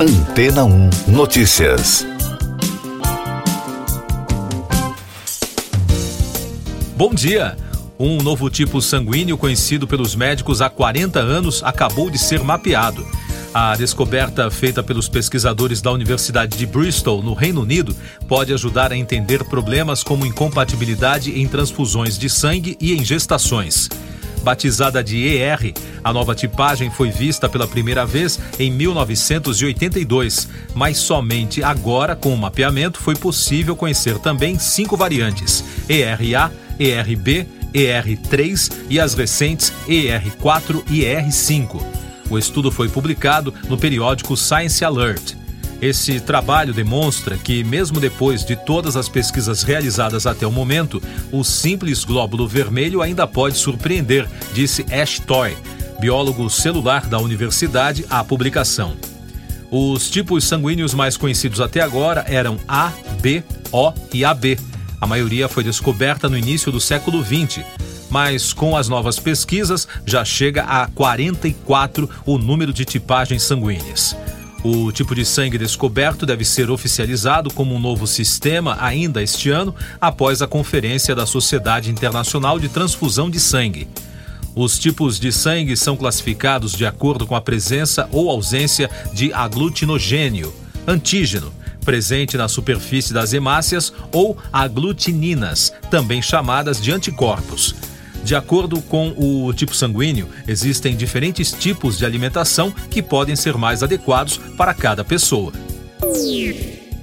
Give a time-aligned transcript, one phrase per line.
[0.00, 2.06] Antena 1 Notícias.
[6.96, 7.56] Bom dia!
[7.98, 13.04] Um novo tipo sanguíneo conhecido pelos médicos há 40 anos acabou de ser mapeado.
[13.52, 17.96] A descoberta feita pelos pesquisadores da Universidade de Bristol, no Reino Unido,
[18.28, 23.88] pode ajudar a entender problemas como incompatibilidade em transfusões de sangue e em gestações.
[24.42, 31.62] Batizada de ER, a nova tipagem foi vista pela primeira vez em 1982, mas somente
[31.62, 39.14] agora, com o mapeamento, foi possível conhecer também cinco variantes: ERA, ERB, ER3 e as
[39.14, 41.82] recentes ER4 e ER5.
[42.30, 45.34] O estudo foi publicado no periódico Science Alert.
[45.80, 51.44] Esse trabalho demonstra que, mesmo depois de todas as pesquisas realizadas até o momento, o
[51.44, 55.56] simples glóbulo vermelho ainda pode surpreender, disse Ash Toy,
[56.00, 58.96] biólogo celular da universidade, à publicação.
[59.70, 64.58] Os tipos sanguíneos mais conhecidos até agora eram A, B, O e AB.
[65.00, 67.62] A maioria foi descoberta no início do século XX,
[68.10, 74.16] mas com as novas pesquisas já chega a 44 o número de tipagens sanguíneas.
[74.70, 79.74] O tipo de sangue descoberto deve ser oficializado como um novo sistema ainda este ano,
[79.98, 83.88] após a conferência da Sociedade Internacional de Transfusão de Sangue.
[84.54, 90.54] Os tipos de sangue são classificados de acordo com a presença ou ausência de aglutinogênio,
[90.86, 91.50] antígeno,
[91.82, 97.74] presente na superfície das hemácias, ou aglutininas, também chamadas de anticorpos.
[98.24, 103.82] De acordo com o tipo sanguíneo, existem diferentes tipos de alimentação que podem ser mais
[103.82, 105.52] adequados para cada pessoa.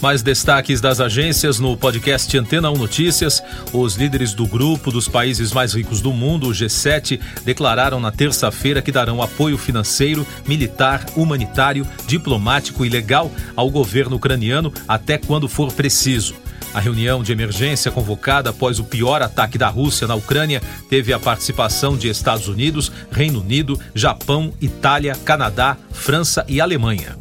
[0.00, 3.42] Mais destaques das agências no podcast Antena 1 Notícias.
[3.72, 8.80] Os líderes do grupo dos países mais ricos do mundo, o G7, declararam na terça-feira
[8.80, 15.72] que darão apoio financeiro, militar, humanitário, diplomático e legal ao governo ucraniano até quando for
[15.72, 16.36] preciso.
[16.72, 21.18] A reunião de emergência convocada após o pior ataque da Rússia na Ucrânia teve a
[21.18, 27.16] participação de Estados Unidos, Reino Unido, Japão, Itália, Canadá, França e Alemanha.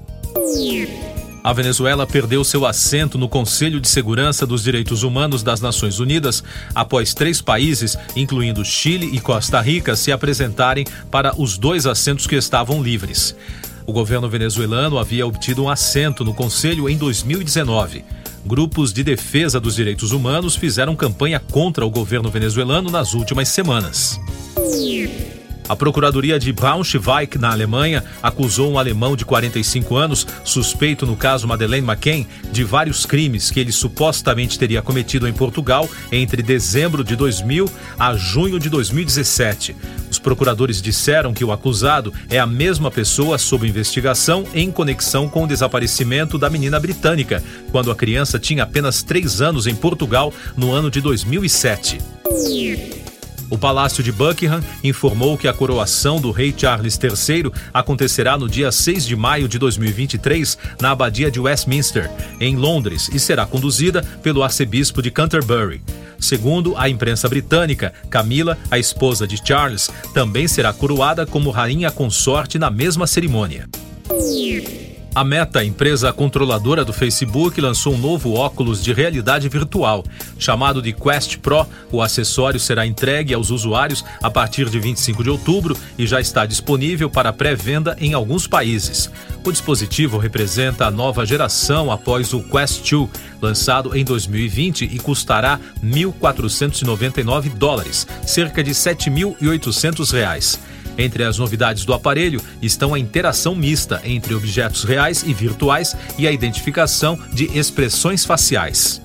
[1.44, 6.44] A Venezuela perdeu seu assento no Conselho de Segurança dos Direitos Humanos das Nações Unidas
[6.76, 12.36] após três países, incluindo Chile e Costa Rica, se apresentarem para os dois assentos que
[12.36, 13.34] estavam livres.
[13.86, 18.04] O governo venezuelano havia obtido um assento no Conselho em 2019.
[18.48, 24.18] Grupos de defesa dos direitos humanos fizeram campanha contra o governo venezuelano nas últimas semanas.
[25.70, 31.48] A Procuradoria de Braunschweig, na Alemanha, acusou um alemão de 45 anos, suspeito no caso
[31.48, 37.16] Madeleine McCain, de vários crimes que ele supostamente teria cometido em Portugal entre dezembro de
[37.16, 37.70] 2000
[38.00, 39.76] a junho de 2017.
[40.10, 45.44] Os procuradores disseram que o acusado é a mesma pessoa sob investigação em conexão com
[45.44, 50.72] o desaparecimento da menina britânica, quando a criança tinha apenas três anos em Portugal no
[50.72, 51.98] ano de 2007.
[53.50, 58.72] O Palácio de Buckingham informou que a coroação do rei Charles III acontecerá no dia
[58.72, 64.44] 6 de maio de 2023 na Abadia de Westminster, em Londres, e será conduzida pelo
[64.44, 65.82] arcebispo de Canterbury.
[66.20, 72.60] Segundo a imprensa britânica, Camila, a esposa de Charles, também será coroada como rainha consorte
[72.60, 73.70] na mesma cerimônia.
[75.18, 80.04] A Meta, empresa controladora do Facebook, lançou um novo óculos de realidade virtual.
[80.38, 85.32] Chamado de Quest Pro, o acessório será entregue aos usuários a partir de 25 de
[85.32, 89.10] outubro e já está disponível para pré-venda em alguns países.
[89.44, 93.10] O dispositivo representa a nova geração após o Quest 2,
[93.42, 100.60] lançado em 2020 e custará 1.499 dólares, cerca de 7.800 reais.
[100.98, 106.28] Entre as novidades do aparelho estão a interação mista entre objetos reais e virtuais e
[106.28, 109.02] a identificação de expressões faciais.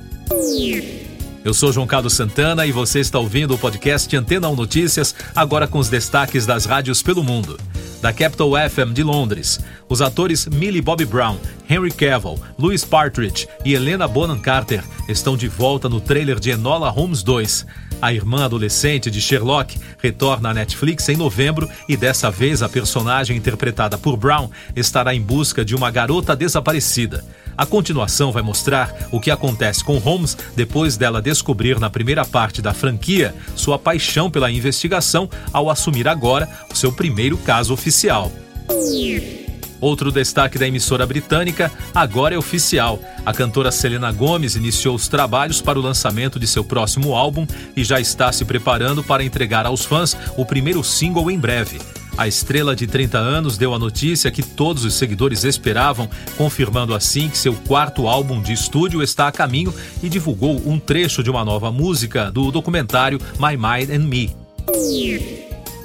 [1.45, 5.67] Eu sou João Carlos Santana e você está ouvindo o podcast Antena 1 Notícias, agora
[5.67, 7.59] com os destaques das rádios pelo mundo.
[8.01, 11.37] Da Capital FM de Londres, os atores Millie Bobby Brown,
[11.69, 16.91] Henry Cavill, Louis Partridge e Helena Bonham Carter estão de volta no trailer de Enola
[16.91, 17.67] Holmes 2.
[18.03, 23.37] A irmã adolescente de Sherlock retorna à Netflix em novembro e dessa vez a personagem
[23.37, 27.25] interpretada por Brown estará em busca de uma garota desaparecida.
[27.57, 32.61] A continuação vai mostrar o que acontece com Holmes depois dela descobrir na primeira parte
[32.61, 38.33] da franquia sua paixão pela investigação ao assumir agora o seu primeiro caso oficial.
[39.83, 43.01] Outro destaque da emissora britânica agora é oficial.
[43.27, 47.45] A cantora Selena Gomez iniciou os trabalhos para o lançamento de seu próximo álbum
[47.77, 51.81] e já está se preparando para entregar aos fãs o primeiro single em breve.
[52.17, 57.29] A estrela de 30 anos deu a notícia que todos os seguidores esperavam, confirmando assim
[57.29, 61.45] que seu quarto álbum de estúdio está a caminho e divulgou um trecho de uma
[61.45, 64.37] nova música do documentário My Mind and Me.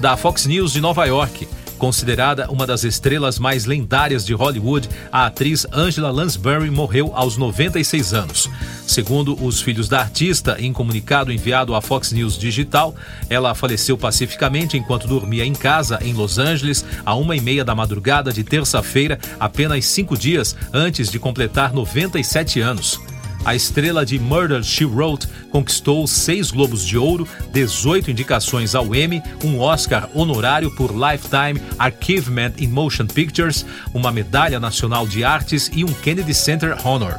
[0.00, 1.48] Da Fox News de Nova York.
[1.78, 8.12] Considerada uma das estrelas mais lendárias de Hollywood, a atriz Angela Lansbury morreu aos 96
[8.12, 8.50] anos.
[8.84, 12.94] Segundo os filhos da artista, em comunicado enviado à Fox News Digital,
[13.30, 17.76] ela faleceu pacificamente enquanto dormia em casa, em Los Angeles, a uma e meia da
[17.76, 23.00] madrugada de terça-feira, apenas cinco dias antes de completar 97 anos.
[23.44, 29.22] A estrela de Murder, She Wrote conquistou seis Globos de Ouro, 18 indicações ao Emmy,
[29.42, 33.64] um Oscar honorário por Lifetime Archivement in Motion Pictures,
[33.94, 37.14] uma medalha nacional de artes e um Kennedy Center Honor.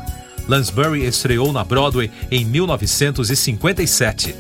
[0.48, 4.36] Lansbury estreou na Broadway em 1957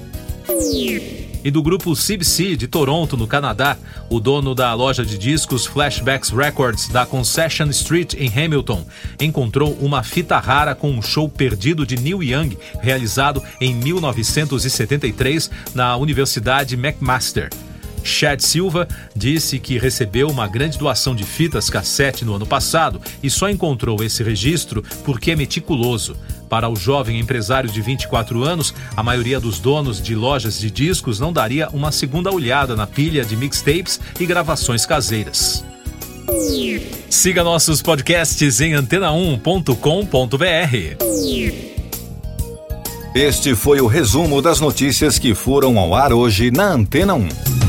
[1.43, 3.77] e do grupo CBC de Toronto, no Canadá,
[4.09, 8.85] o dono da loja de discos Flashbacks Records da Concession Street em Hamilton,
[9.19, 15.95] encontrou uma fita rara com um show perdido de Neil Young, realizado em 1973 na
[15.95, 17.49] Universidade McMaster.
[18.03, 23.29] Chad Silva disse que recebeu uma grande doação de fitas cassete no ano passado e
[23.29, 26.15] só encontrou esse registro porque é meticuloso.
[26.49, 31.19] Para o jovem empresário de 24 anos, a maioria dos donos de lojas de discos
[31.19, 35.63] não daria uma segunda olhada na pilha de mixtapes e gravações caseiras.
[37.09, 40.39] Siga nossos podcasts em antena1.com.br.
[43.15, 47.68] Este foi o resumo das notícias que foram ao ar hoje na Antena 1.